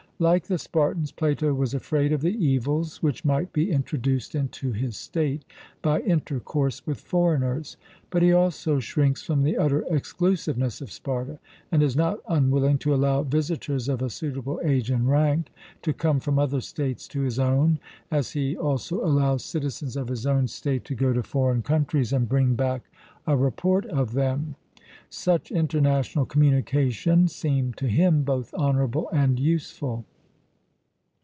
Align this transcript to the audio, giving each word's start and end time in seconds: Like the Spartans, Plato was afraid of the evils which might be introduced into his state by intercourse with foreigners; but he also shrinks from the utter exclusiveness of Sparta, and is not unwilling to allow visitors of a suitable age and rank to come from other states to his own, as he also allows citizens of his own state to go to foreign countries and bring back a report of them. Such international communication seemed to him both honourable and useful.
Like 0.21 0.43
the 0.43 0.59
Spartans, 0.59 1.11
Plato 1.11 1.51
was 1.51 1.73
afraid 1.73 2.11
of 2.13 2.21
the 2.21 2.37
evils 2.45 3.01
which 3.01 3.25
might 3.25 3.51
be 3.51 3.71
introduced 3.71 4.35
into 4.35 4.71
his 4.71 4.95
state 4.95 5.43
by 5.81 5.99
intercourse 6.01 6.85
with 6.85 6.99
foreigners; 7.01 7.75
but 8.11 8.21
he 8.21 8.31
also 8.31 8.77
shrinks 8.77 9.23
from 9.23 9.41
the 9.41 9.57
utter 9.57 9.83
exclusiveness 9.89 10.79
of 10.79 10.91
Sparta, 10.91 11.39
and 11.71 11.81
is 11.81 11.95
not 11.95 12.19
unwilling 12.29 12.77
to 12.81 12.93
allow 12.93 13.23
visitors 13.23 13.89
of 13.89 14.03
a 14.03 14.11
suitable 14.11 14.61
age 14.63 14.91
and 14.91 15.09
rank 15.09 15.49
to 15.81 15.91
come 15.91 16.19
from 16.19 16.37
other 16.37 16.61
states 16.61 17.07
to 17.07 17.21
his 17.21 17.39
own, 17.39 17.79
as 18.11 18.33
he 18.33 18.55
also 18.55 19.03
allows 19.03 19.43
citizens 19.43 19.97
of 19.97 20.07
his 20.09 20.27
own 20.27 20.47
state 20.47 20.85
to 20.85 20.93
go 20.93 21.13
to 21.13 21.23
foreign 21.23 21.63
countries 21.63 22.13
and 22.13 22.29
bring 22.29 22.53
back 22.53 22.83
a 23.25 23.35
report 23.35 23.87
of 23.87 24.13
them. 24.13 24.53
Such 25.09 25.51
international 25.51 26.25
communication 26.27 27.27
seemed 27.27 27.75
to 27.77 27.87
him 27.87 28.21
both 28.23 28.53
honourable 28.53 29.09
and 29.11 29.37
useful. 29.39 30.05